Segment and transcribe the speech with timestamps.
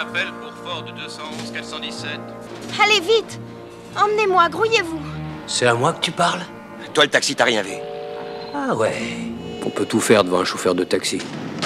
[0.00, 2.10] appel pour Ford 211 417.
[2.82, 3.40] Allez vite
[3.96, 5.00] Emmenez-moi, grouillez-vous
[5.46, 6.42] C'est à moi que tu parles?
[6.94, 7.74] Toi, le taxi, t'as rien vu.
[8.54, 8.94] Ah ouais.
[9.66, 11.18] On peut tout faire devant un chauffeur de taxi.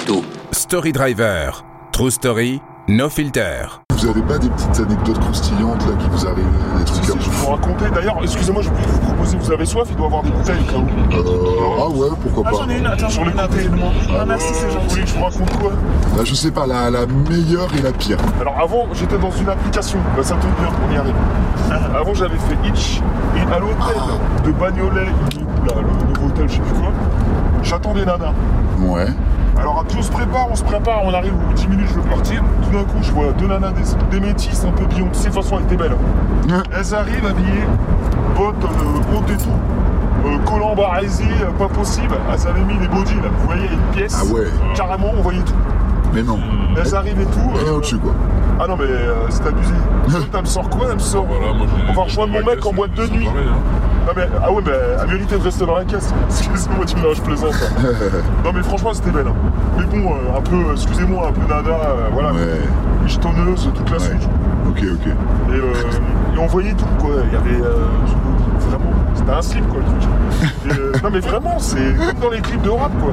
[0.07, 0.25] Tout.
[0.53, 1.65] Story Driver.
[1.93, 2.61] True Story.
[2.89, 3.67] No filter.
[4.03, 6.45] Vous avez pas des petites anecdotes croustillantes là qui vous arrivent
[6.77, 9.87] des trucs je peux vous raconter, d'ailleurs, excusez-moi, je voulais vous proposer, vous avez soif,
[9.91, 11.15] il doit avoir des bouteilles où.
[11.15, 12.57] Euh, ah ouais, pourquoi Ah, pas.
[12.65, 13.69] j'en ai une, attends, Sur j'en ai les côtés.
[13.69, 13.77] de.
[14.11, 15.03] Ah, Ah, merci, c'est Vous gentil.
[15.07, 15.71] je vous raconte quoi
[16.17, 18.17] Bah, je sais pas, la, la meilleure et la pire.
[18.41, 21.15] Alors avant, j'étais dans une application, bah, ça tombe bien, on y arrive.
[21.97, 23.01] Avant, j'avais fait Itch,
[23.37, 24.03] et à l'hôtel
[24.45, 26.91] de Bagnolet, là, le nouveau hôtel, je sais plus quoi,
[27.63, 28.33] j'attends des nanas.
[28.81, 29.07] Ouais.
[29.63, 32.03] Alors puis on se prépare, on se prépare, on arrive aux 10 minutes, je veux
[32.03, 32.43] partir.
[32.65, 35.43] Tout d'un coup, je vois deux nanas, des, des métisses, un peu Beyoncé, de toute
[35.43, 35.97] façon, elles étaient belles.
[36.77, 37.67] Elles arrivent habillées,
[38.37, 42.15] bottes euh, hautes et tout, euh, barésies, euh, pas possible.
[42.33, 44.19] Elles avaient mis les bodys, là, vous voyez, une pièce.
[44.21, 44.47] Ah ouais.
[44.75, 45.55] Carrément, on voyait tout.
[46.13, 46.39] Mais non.
[46.77, 47.51] Elles arrivent et tout.
[47.55, 48.13] Rien euh, au-dessus quoi.
[48.61, 49.73] ah non mais euh, c'est abusé.
[50.35, 51.27] Elle me sort quoi Elle me sort.
[51.89, 53.29] on va rejoindre mon mec en boîte de nuit.
[54.07, 56.13] Non mais ah ouais mais elle méritait de rester dans la caisse.
[56.29, 57.55] Excusez-moi tu me lâches plaisante.
[57.55, 57.83] hein.
[58.45, 59.27] non mais franchement c'était belle.
[59.29, 59.35] hein.
[59.79, 62.33] Mais bon euh, un peu excusez-moi un peu nana euh, voilà.
[62.33, 62.61] Ouais.
[63.07, 64.03] Jetonneuse toute la Ouais.
[64.05, 64.29] suite.
[64.69, 65.07] Ok, ok.
[65.07, 67.11] Et, euh, et on voyait tout quoi.
[67.27, 67.75] Il y avait euh,
[68.69, 70.11] vraiment c'était un slip quoi le truc.
[70.67, 73.13] Et, euh, non mais vraiment c'est comme dans les clips de rap quoi.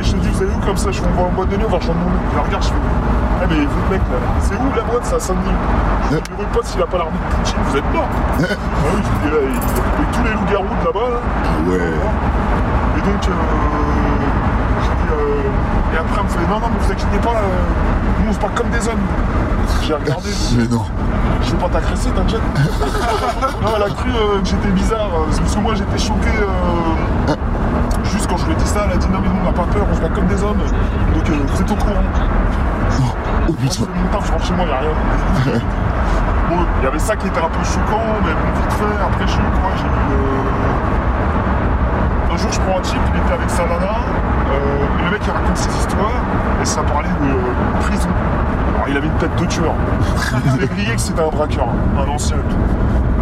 [0.00, 1.64] Et je te dis vous avez vu comme ça je m'envoie en boîte de nuit
[1.66, 2.10] on va rejoindre mon.
[2.32, 2.74] Je la regarde je fais
[3.42, 5.36] ah mais votre mec là, c'est où la boîte ça sonne
[6.10, 8.44] Je votre pote s'il a pas l'armée de Poutine, vous êtes mort Ah
[8.94, 11.20] oui, je dis, là, il avec tous les loups-garous de là-bas là.
[11.44, 11.76] Ah ouais.
[12.98, 13.32] Et donc euh,
[14.82, 18.22] j'ai dit euh, et après elle me fait non non mais vous inquiétez pas, euh,
[18.22, 19.06] nous on se bat comme des hommes.
[19.82, 20.84] J'ai regardé, Mais non.
[21.42, 22.40] je vais pas t'agresser, t'inquiète.
[23.62, 26.28] non, elle a cru que j'étais bizarre, parce que moi j'étais choqué.
[26.40, 27.34] euh,
[28.04, 29.52] juste quand je lui ai dit ça, elle a dit non mais nous on n'a
[29.52, 30.58] pas peur, on se bat comme des hommes.
[31.14, 32.04] Donc vous êtes au courant.
[33.48, 33.86] Oh je putain.
[34.42, 34.90] je il a rien.
[36.50, 39.26] bon, il y avait ça qui était un peu choquant, mais bon, vite fait, après
[39.26, 39.88] j'ai eu quoi J'ai eu.
[40.12, 40.16] euh,
[42.32, 43.96] Un jour je prends un type, il était avec sa nana,
[44.50, 46.20] euh, et le mec il raconte ses histoires,
[46.60, 48.08] et ça parlait de prison.
[48.76, 49.74] Alors il avait une tête de tueur.
[50.44, 52.56] Il avait que c'était un braqueur, un ancien et tout.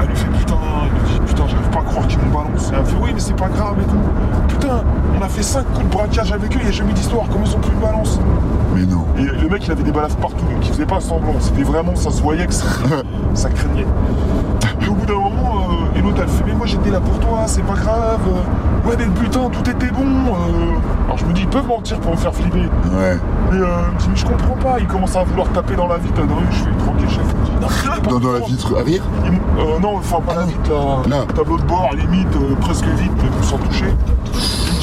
[0.01, 0.55] Elle lui fait putain,
[0.87, 2.71] il lui dit putain j'arrive pas à croire qu'il me balance.
[2.73, 4.01] Et elle fait oui mais c'est pas grave et tout.
[4.49, 4.83] Putain,
[5.21, 7.45] on a fait 5 coups de braquage avec eux, il n'y a jamais d'histoire, comment
[7.45, 8.19] ils ont pris une balance
[8.75, 9.05] Mais non.
[9.19, 11.35] et le mec, il avait des balafres partout, donc il faisait pas semblant.
[11.41, 12.65] C'était vraiment, ça se voyait que ça,
[13.35, 13.87] ça craignait.
[14.83, 17.19] Et au bout d'un moment, euh, et l'autre, elle fait Mais moi j'étais là pour
[17.19, 18.21] toi, c'est pas grave.
[18.29, 18.41] Euh,
[18.89, 20.01] Ouais, mais le putain, tout était bon.
[20.07, 21.05] euh.
[21.05, 22.61] Alors je me dis Ils peuvent mentir pour me faire flipper.
[22.61, 23.19] Ouais.
[23.53, 23.67] Mais euh,
[23.99, 24.79] dit Mais je comprends pas.
[24.81, 26.47] Il commence à vouloir taper dans la vitre de rue.
[26.51, 27.25] Je fais Tranquille, chef.
[27.61, 27.69] Non,
[28.11, 29.03] Dans, dans la vitre arrière
[29.59, 31.25] euh, non, enfin pas la vitre là, Là.
[31.37, 33.95] tableau de bord, limite, euh, presque vite, mais sans toucher.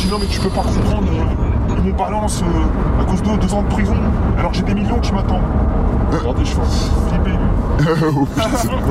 [0.08, 3.22] Me dit non mais tu peux pas comprendre, euh, ils m'ont balance euh, à cause
[3.22, 3.96] de deux ans de prison,
[4.40, 5.42] alors j'ai des millions qui m'attendent.
[6.12, 6.62] Regardez, je fais
[7.10, 7.38] flipper.
[8.16, 8.26] Oh.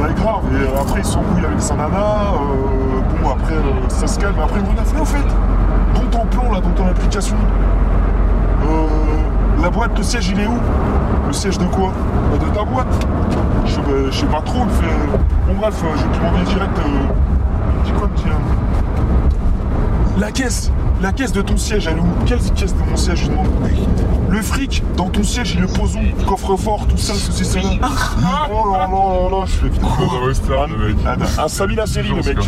[0.01, 4.07] Ouais, grave, et euh, après il s'embrouille avec sa nana, euh, bon après euh, ça
[4.07, 5.25] se calme, après il me fait au fait,
[5.95, 7.37] dans ton plan là, dans ton application,
[8.65, 10.59] euh, la boîte, le siège il est où?
[11.27, 11.93] Le siège de quoi?
[12.31, 13.07] Bah, De ta boîte.
[13.65, 14.97] Je, sais- bah, je sais pas trop, il me fait.
[15.49, 16.79] Bon bref, euh, j'ai demandé direct.
[16.79, 16.83] euh,
[17.73, 20.71] il me dit quoi, me dit, euh, La caisse
[21.03, 23.49] La caisse de ton siège, elle est où Quelle caisse de mon siège Je demande.
[24.31, 27.63] Le fric, dans ton siège, il le pose où Coffre-fort, tout ça, ceci, cela.
[28.51, 29.87] oh là là là là, je fais putain.
[31.07, 32.39] Un, un Samina série, le mec.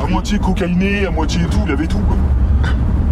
[0.00, 2.16] À moitié cocaïné, à moitié tout, il avait tout, quoi.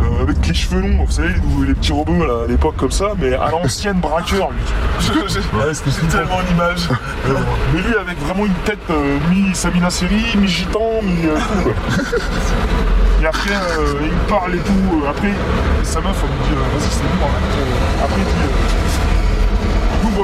[0.03, 2.91] Euh, avec les cheveux longs, vous savez, les, les petits robots là, à l'époque comme
[2.91, 4.60] ça, mais à l'ancienne braqueur, lui.
[5.55, 6.89] Ouais, c'était tellement l'image.
[7.28, 7.34] Euh,
[7.75, 11.72] mais lui avec vraiment une tête euh, mi-Samina série, mi-gitan, mi tout, quoi.
[13.20, 14.72] Et après, euh, il parle et tout.
[15.04, 15.32] euh, après,
[15.82, 18.04] sa meuf, elle me dit euh, Vas-y, c'est bon, euh.
[18.04, 19.19] Après, il dit euh,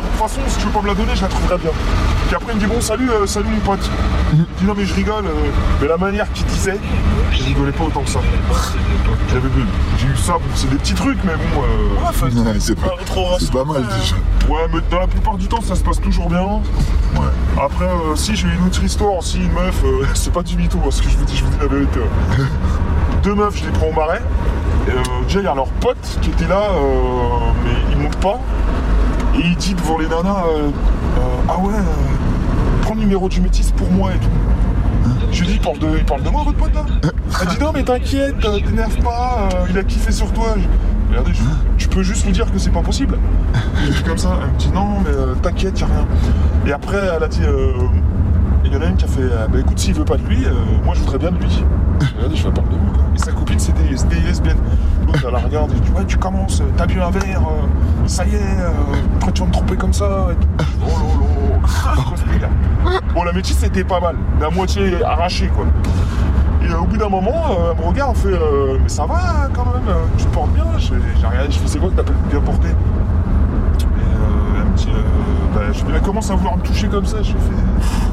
[0.00, 1.70] de toute façon, si tu veux pas me la donner, je la trouverai bien.
[2.26, 3.90] Puis après, il me dit Bon, salut, euh, salut mon pote.
[4.32, 5.26] Il dit Non, mais je rigole.
[5.26, 6.78] euh, mais la manière qu'il disait,
[7.32, 8.20] je rigolais pas autant que ça.
[9.32, 9.48] J'avais
[9.98, 11.62] J'ai eu ça, bon, c'est des petits trucs, mais bon.
[11.62, 12.12] euh, Ouais,
[12.60, 12.74] c'est
[13.52, 14.16] pas, mal déjà.
[14.48, 16.42] Ouais, mais dans la plupart du temps, ça se passe toujours bien.
[16.42, 17.60] Ouais.
[17.62, 19.82] Après, euh, si j'ai une autre histoire, si une meuf,
[20.14, 21.98] c'est pas du mytho, hein, ce que je vous dis, je vous dis la vérité.
[22.00, 22.44] ouais.
[23.22, 24.22] Deux meufs, je les prends au marais.
[25.26, 26.62] Déjà, il y a leur pote qui était là,
[27.64, 28.38] mais il monte pas.
[29.38, 33.40] Et il dit devant les nanas, euh, euh, ah ouais, euh, prends le numéro du
[33.40, 34.28] métis pour moi et tout.
[35.32, 36.84] Je lui dis, il parle de, il parle de moi, votre pote là
[37.42, 40.54] Elle dit, non, mais t'inquiète, t'énerve pas, euh, il a kiffé sur toi.
[40.56, 40.62] Je-
[41.10, 41.42] Regardez, je-
[41.78, 43.16] tu peux juste lui dire que c'est pas possible.
[43.86, 46.06] Je dis comme ça, elle me dit, non, mais euh, t'inquiète, y'a rien.
[46.66, 47.72] Et après, elle a dit, euh,
[48.64, 49.22] il y en a une qui a fait,
[49.52, 50.44] bah écoute, s'il veut pas de lui,
[50.84, 51.62] moi je voudrais bien de lui.
[52.16, 52.92] Regardez, je fais parle de moi.
[53.14, 53.82] Et sa copine, c'était
[54.26, 54.56] lesbienne.
[55.06, 58.24] Donc elle la regarde et dit Ouais, tu commences, t'as bu un verre, euh, ça
[58.26, 58.70] y est, euh,
[59.16, 60.28] après tu vas me tromper comme ça.
[60.32, 60.64] Et.
[60.82, 62.48] Oh là là, Quoi, ce délire
[63.14, 65.64] Bon, la métisse c'était pas mal, à moitié arrachée quoi.
[66.62, 69.06] Et euh, au bout d'un moment, euh, elle me regarde, elle fait euh, Mais ça
[69.06, 70.94] va quand même, euh, tu te portes bien Je
[71.26, 75.02] regardé, je fais C'est quoi que t'appelles bien porté Et euh, elle me euh,
[75.54, 77.36] bah, je- commence à vouloir me toucher comme ça, je fais
[77.80, 78.05] je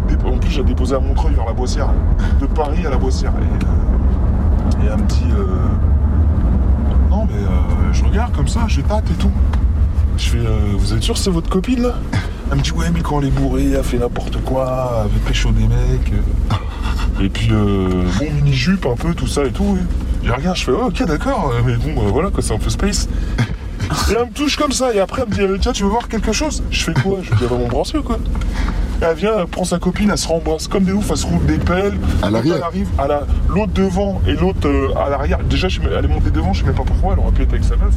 [0.00, 1.88] vais En plus, j'ai déposé à Montreuil vers la Boissière,
[2.40, 3.32] de Paris à la Boissière.
[3.38, 3.68] Et, euh,
[4.94, 5.46] et me dit euh,
[7.10, 9.30] Non, mais euh, je regarde comme ça, je tâte et tout.
[10.16, 11.94] Je fais euh, Vous êtes sûr c'est votre copine là?
[12.50, 15.28] Elle me dit Ouais, mais quand elle est bourrée, elle fait n'importe quoi, elle fait
[15.28, 16.12] pécho des mecs.
[17.20, 19.76] Et puis, euh, bon, mini-jupe un peu, tout ça et tout.
[20.22, 22.70] Et je regarde, je fais oh, Ok, d'accord, mais bon, voilà, quoi, c'est un peu
[22.70, 23.08] space.
[24.10, 26.06] Et elle me touche comme ça, et après elle me dit Tiens, tu veux voir
[26.08, 26.62] quelque chose?
[26.70, 27.18] Je fais quoi?
[27.22, 28.18] Je lui dis Ah, bah, mon bracelet, quoi.
[29.00, 31.44] Elle vient, elle prend sa copine, elle se rembrasse comme des oufs, elle se roule
[31.46, 31.96] des pelles.
[32.22, 35.38] À l'arrière Elle arrive à la- l'autre devant et l'autre euh, à l'arrière.
[35.48, 37.62] Déjà, elle est montée devant, je sais même pas pourquoi, elle aurait pu être avec
[37.64, 37.94] sa meuf.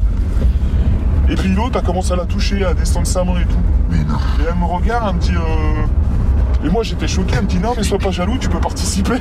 [1.30, 3.58] Et puis l'autre a commencé à la toucher, à descendre sa main et tout.
[3.90, 4.18] Mais non.
[4.40, 5.34] Et elle me regarde, elle me dit.
[5.36, 8.60] euh, Et moi j'étais choqué, elle me dit non mais sois pas jaloux, tu peux
[8.60, 9.16] participer.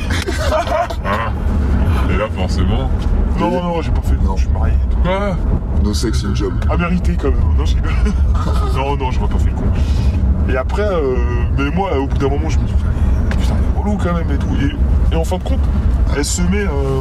[2.11, 2.91] Et là, forcément.
[3.39, 4.37] non, non, j'ai pas fait Non.
[4.37, 5.01] je suis marié et tout.
[5.03, 5.37] Quoi
[5.85, 6.53] No sex job.
[6.69, 7.41] À mériter quand même.
[7.57, 7.93] Non, je rigole.
[8.77, 9.63] non, non, j'aurais pas fait le con.
[10.51, 11.15] Et après, euh,
[11.57, 12.73] mais moi, au bout d'un moment, je me dis,
[13.39, 14.49] putain, elle est relou quand même et tout.
[15.13, 15.61] Et, en fin de compte,
[16.17, 17.01] elle se met, euh,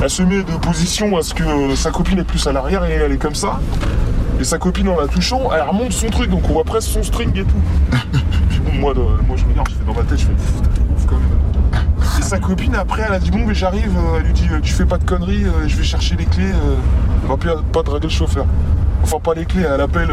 [0.00, 2.92] elle se met de position à ce que sa copine est plus à l'arrière et
[2.92, 3.60] elle est comme ça.
[4.38, 7.02] Et sa copine, en la touchant, elle remonte son truc, donc on voit presque son
[7.02, 8.20] string et tout.
[8.78, 8.92] Moi,
[9.26, 12.18] moi je regarde, je fais dans ma tête, je fais, ouf quand même.
[12.18, 14.74] Et sa copine, après, elle a dit, bon, mais j'arrive, euh, elle lui dit, tu
[14.74, 16.52] fais pas de conneries, je vais chercher les clés,
[17.24, 17.36] on va
[17.72, 18.44] pas draguer le chauffeur.
[19.02, 20.10] Enfin, pas les clés, elle appelle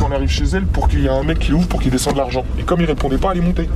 [0.00, 1.90] quand on arrive chez elle pour qu'il y ait un mec qui ouvre pour qu'il
[1.90, 2.44] descende l'argent.
[2.58, 3.68] Et comme il répondait pas, elle est montée.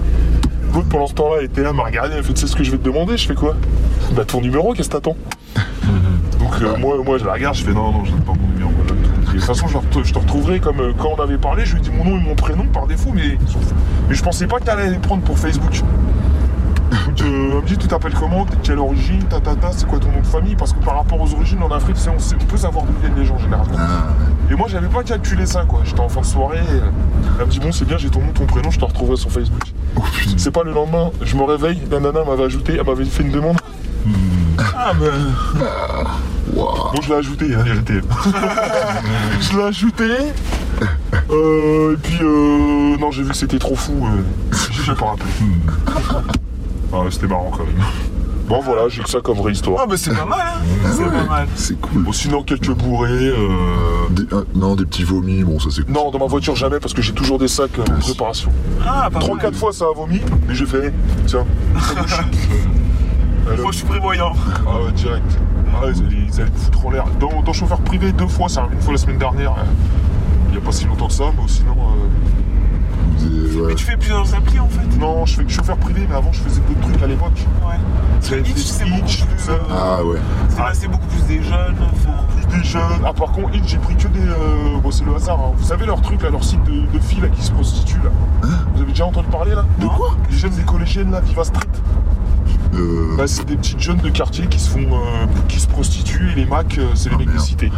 [0.73, 2.71] L'autre, pendant ce temps-là, était là, m'a regardé, elle fait, tu sais ce que je
[2.71, 3.55] vais te demander Je fais quoi?
[4.17, 5.17] Bah, ton numéro, qu'est-ce que t'attends?
[6.39, 8.49] Donc, euh, moi, moi, je la regarde, je fais, non, non, je donne pas mon
[8.49, 8.71] numéro.
[8.75, 8.93] voilà.
[8.93, 11.81] Et De toute façon, je te retrouverai comme euh, quand on avait parlé, je lui
[11.81, 13.37] ai dit mon nom et mon prénom par défaut, mais,
[14.09, 15.83] mais je pensais pas que t'allais les prendre pour Facebook.
[17.21, 18.47] Elle me dit, tu t'appelles comment?
[18.63, 19.23] Quelle origine?
[19.25, 20.55] Ta ta ta, c'est quoi ton nom de famille?
[20.57, 23.15] Parce que par rapport aux origines en Afrique, on, sait- on peut savoir d'où viennent
[23.17, 23.75] les gens généralement.
[23.79, 24.07] Ah,
[24.51, 25.81] Et moi, j'avais pas calculé ça, quoi.
[25.85, 26.59] J'étais en fin de soirée.
[26.59, 26.81] et, euh,
[27.41, 29.31] elle me dit, bon, c'est bien, j'ai ton nom, ton prénom, je te retrouverai sur
[29.31, 29.63] Facebook.
[29.97, 30.03] oh.
[30.37, 33.31] C'est pas le lendemain, je me réveille, la nana m'avait ajouté, elle m'avait fait une
[33.33, 33.59] demande.
[34.77, 35.11] Ah ben.
[36.55, 36.75] Waouh.
[36.95, 37.95] Bon, je l'ai ajouté, la vérité.
[39.41, 40.05] je l'ai ajouté.
[41.31, 43.95] Euh, et puis, euh, non, j'ai vu que c'était trop fou.
[44.07, 45.31] Euh, j'ai pas rappelé.
[46.93, 47.75] Ah, ouais, c'était marrant quand même.
[48.47, 49.81] Bon, voilà, j'ai que ça comme vraie histoire.
[49.83, 50.61] Ah bah c'est pas mal, hein
[50.93, 51.49] C'est ouais, pas mal.
[51.55, 52.03] C'est cool.
[52.03, 53.09] Bon, sinon, quelques bourrés.
[53.11, 53.49] euh,
[54.11, 55.95] Des- ah, non, des petits vomis, bon, ça c'est cool.
[55.95, 58.51] Non, dans ma voiture, jamais, parce que j'ai toujours des sacs euh, en préparation.
[58.87, 59.45] Ah, pas Trois, mal.
[59.47, 60.93] quatre fois, ça a vomi, mais j'ai fait,
[61.27, 61.47] tiens.
[63.47, 64.33] Alors, Moi je suis prévoyant.
[64.67, 65.39] Ah ouais, direct.
[65.75, 67.05] Ah, ils allaient, ils allaient me foutre en l'air.
[67.19, 69.53] Dans, dans chauffeur privé, deux fois, ça arrive une fois la semaine dernière.
[69.53, 69.65] euh,
[70.49, 71.73] Il n'y a pas si longtemps que ça, mais sinon.
[71.73, 72.09] euh,
[73.25, 73.67] Des- ouais.
[73.69, 76.33] Mais tu fais plusieurs applis en fait Non, je fais que chauffeur privé, mais avant,
[76.33, 77.47] je faisais d'autres trucs à l'époque.
[77.67, 77.75] Ouais.
[78.21, 79.49] C'est beaucoup Hitch, plus.
[79.51, 80.19] euh, Ah ouais.
[80.49, 81.77] C'est c'est beaucoup plus des jeunes.
[82.37, 82.83] Plus des jeunes.
[83.05, 84.21] Ah, par contre, Hitch, j'ai pris que des.
[84.21, 85.39] euh, Bon, c'est le hasard.
[85.41, 85.53] hein.
[85.57, 88.11] Vous savez leur truc, là, leur site de, de filles là, qui se prostituent, là?
[88.75, 89.65] Vous avez déjà entendu parler, là?
[89.79, 90.17] De quoi?
[90.31, 91.61] Les jeunes des collégiennes, là, Viva Street.
[92.75, 94.81] Euh, Bah, c'est des petites jeunes de quartier qui se font.
[94.81, 97.71] euh, qui se prostituent, et les Macs, c'est les Oh, mecs de cité.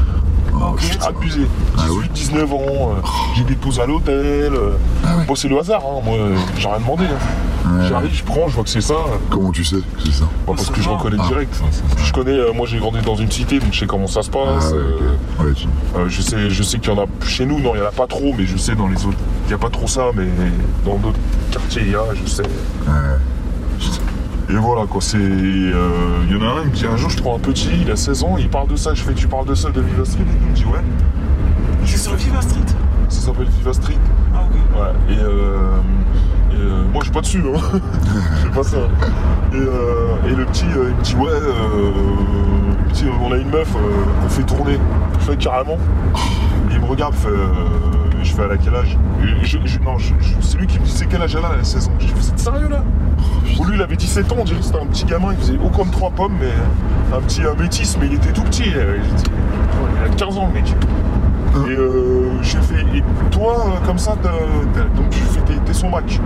[0.54, 1.06] Oh, putain.
[1.06, 1.40] Abusé.
[1.40, 1.48] 18,
[1.78, 3.00] Ah ouais 19 ans, euh,
[3.36, 4.14] j'ai des pauses à l'hôtel.
[4.16, 4.72] euh.
[5.04, 5.24] Ah ouais.
[5.26, 6.00] Bon, c'est le hasard, hein.
[6.04, 6.16] moi,
[6.58, 7.04] j'ai rien demandé.
[7.04, 7.68] hein.
[7.68, 7.88] Ouais.
[7.88, 8.94] J'arrive, je prends, je vois que c'est ça.
[8.94, 11.26] euh, Comment tu sais que c'est ça bah, parce que je reconnais Ah.
[11.28, 11.60] direct.
[12.04, 14.30] Je connais, euh, moi j'ai grandi dans une cité, donc je sais comment ça se
[14.32, 14.72] Ah passe.
[14.72, 15.66] Ouais, tu-
[16.08, 17.90] je sais, je sais qu'il y en a chez nous, non, il y en a
[17.92, 20.26] pas trop, mais je sais dans les autres, il y a pas trop ça, mais
[20.84, 21.18] dans d'autres
[21.50, 22.42] quartiers il y a, je sais.
[22.42, 22.88] ouais.
[24.48, 25.88] Et voilà quoi, c'est, euh,
[26.28, 27.90] il y en a un, il me dit un jour je prends un petit, il
[27.90, 30.04] a 16 ans, il parle de ça, je fais tu parles de ça de Viva
[30.04, 30.78] Street, et il me dit ouais,
[31.84, 32.60] C'est sur Viva Street?
[33.08, 33.98] Ça s'appelle Viva Street.
[34.34, 34.80] Ah ok.
[34.80, 35.78] Ouais, et, euh,
[36.52, 37.58] et, euh, moi je suis pas dessus, hein.
[38.36, 38.76] je fais pas ça.
[39.52, 41.90] Et, euh, et le petit, euh, il me dit ouais, euh,
[42.84, 44.78] le petit, on a une meuf euh, qu'on fait tourner.
[45.20, 45.78] Je fais carrément.
[46.70, 47.48] Et il me regarde, il fait, euh,
[48.22, 48.96] je fais à quel âge?
[49.22, 49.96] Et je- je- Non,
[50.40, 51.92] c'est lui qui me dit c'est quel âge elle a, elle a 16 ans?
[51.98, 52.84] Je vous êtes sérieux là?
[53.64, 55.70] Lui il avait 17 ans, on dirait que c'était un petit gamin, il faisait haut
[55.70, 58.72] comme trois pommes, mais un petit un métis, mais il était tout petit.
[58.74, 58.98] euh,
[60.04, 60.74] Il, a 15 ans le mec.
[61.68, 64.28] Et euh, j'ai fait, et toi, euh, comme ça, t'as-
[64.94, 66.20] donc je fais, t'es, son Mac.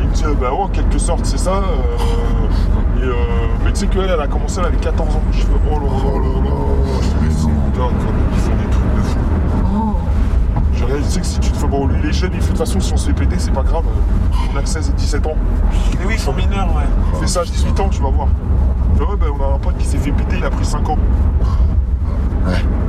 [0.00, 1.50] Il me dit, bah ouais, en quelque sorte, c'est ça.
[1.50, 3.14] euh, et, euh,
[3.64, 5.22] mais tu sais qu'elle, elle a commencé, elle avait 14 ans.
[5.32, 6.50] Je fais, oh là là là là.
[7.30, 7.46] C'est
[7.78, 7.92] dingue,
[8.34, 9.18] ils font des trucs de fou.
[10.74, 12.51] Je Ouais, tu sais que si tu te fais bon, les jeunes, ils font de
[12.51, 13.84] toute façon, si on se fait péter, c'est pas grave.
[14.52, 15.36] On a que 16 et 17 ans.
[15.98, 17.18] Mais oui, ils sont mineurs, ouais.
[17.20, 18.28] Fais ça à 18 ans, tu vas voir.
[18.96, 20.88] Tu vois, ben, on a un pote qui s'est fait péter, il a pris 5
[20.88, 20.98] ans.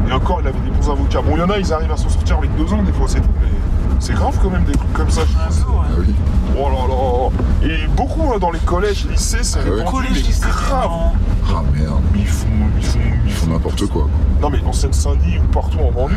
[0.09, 1.21] Et encore, il avait des bons avocats.
[1.21, 3.05] Bon, il y en a, ils arrivent à s'en sortir avec 2 ans, des fois,
[3.07, 3.29] c'est tout.
[3.41, 3.47] Mais
[3.99, 5.21] c'est grave quand même, des trucs comme ça.
[5.25, 5.55] je Un pense.
[5.59, 6.05] zoo, Ah ouais.
[6.07, 6.15] oui.
[6.57, 6.87] Oh là
[7.67, 9.85] là Et beaucoup hein, dans les collèges, lycées, c'est Ah ouais.
[9.85, 10.89] Collège, lycée, grave.
[11.49, 12.01] Ah merde.
[12.13, 14.07] Mais ils font, ils font, ils font n'importe quoi.
[14.41, 16.15] Non mais en Seine-Saint-Denis ou partout en banlieue.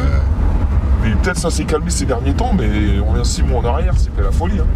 [1.02, 2.68] Mais peut-être ça s'est calmé ces derniers temps, mais
[3.06, 4.58] on revient six mois en arrière, c'était la folie.
[4.60, 4.66] Hein.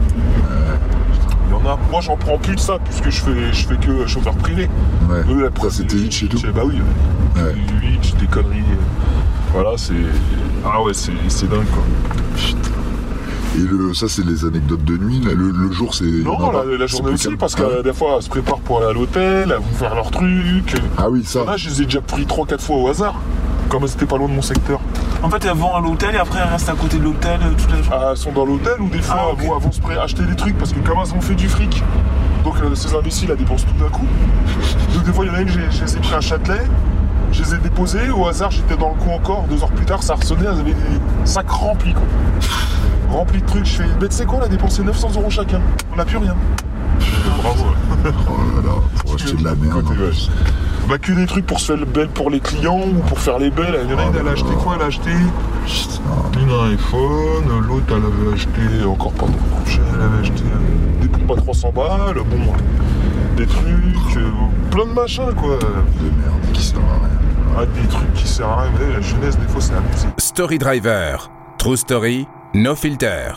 [1.49, 1.79] Il y en a.
[1.91, 4.69] Moi j'en prends plus de ça puisque je fais, je fais que chauffeur privé.
[5.11, 5.21] Ouais.
[5.33, 6.39] Eux, preuve, c'était Hitch et tout.
[6.55, 6.75] Bah oui,
[7.37, 7.55] Ouais.
[7.83, 8.62] Hitch, des conneries.
[9.53, 9.95] Voilà, c'est.
[10.65, 11.11] Ah ouais, c'est
[11.49, 11.83] dingue quoi.
[13.57, 15.21] Et le, ça, c'est les anecdotes de nuit.
[15.25, 15.33] là.
[15.35, 16.05] Le, le jour, c'est.
[16.05, 17.37] Non, non, la, la journée aussi, calme.
[17.37, 19.95] parce que euh, des fois, elles se préparent pour aller à l'hôtel, elles vont faire
[19.97, 20.77] leurs trucs.
[20.97, 21.45] Ah oui, ça.
[21.45, 23.17] Là, je les ai déjà pris 3-4 fois au hasard,
[23.69, 24.79] comme elles étaient pas loin de mon secteur.
[25.23, 27.50] En fait, elles vont à l'hôtel et après elles restent à côté de l'hôtel euh,
[27.57, 27.91] toute la journée.
[27.93, 29.99] Ah, elles sont dans l'hôtel ou des fois Ah, elles vont, elles vont se pré-
[29.99, 31.83] acheter des trucs parce que comme elles ont fait du fric,
[32.45, 34.07] donc euh, ces imbéciles elles dépensent tout d'un coup.
[34.95, 36.62] Donc des fois il y en a une, j'ai- je les ai pris à Châtelet,
[37.33, 40.03] je les ai déposés, au hasard j'étais dans le coin encore, deux heures plus tard
[40.03, 40.77] ça ressonnait, elles avaient des
[41.27, 42.03] sacs remplis quoi.
[43.11, 45.61] Remplis de trucs, je fais, mais tu sais quoi, on a dépensé 900 euros chacun,
[45.93, 46.35] on n'a plus rien.
[47.43, 47.65] Bravo.
[48.03, 48.07] Oh
[48.57, 48.75] là là,
[49.05, 49.85] pour acheter de la merde.
[50.90, 53.50] Bah que des trucs pour se faire belle pour les clients ou pour faire les
[53.50, 53.78] belles.
[53.85, 57.44] Il y en a une, elle a acheté quoi Elle a acheté une un iPhone,
[57.68, 61.40] l'autre elle avait acheté encore pas trop cher, elle avait acheté euh, des pompes à
[61.42, 62.52] 300 balles, bon,
[63.37, 64.30] des trucs, euh,
[64.73, 65.59] plein de machins quoi.
[65.61, 67.56] De merde qui sert à rien.
[67.56, 70.09] Ah, des trucs qui servent à rien, la jeunesse des fois c'est amusé.
[70.18, 71.30] Story Driver.
[71.59, 73.37] True Story, no filter.